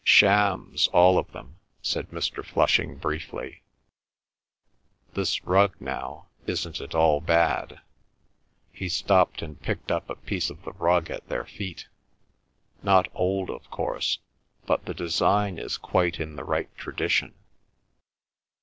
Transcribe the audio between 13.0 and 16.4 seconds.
old, of course, but the design is quite in